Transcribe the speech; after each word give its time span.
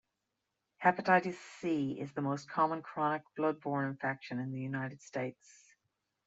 Hepatitis 0.83 1.35
C 1.59 1.91
is 1.99 2.11
the 2.13 2.23
most 2.23 2.49
common 2.49 2.81
chronic 2.81 3.21
blood-borne 3.35 3.87
infection 3.87 4.39
in 4.39 4.51
the 4.51 4.57
United 4.57 4.99
States. 5.03 5.75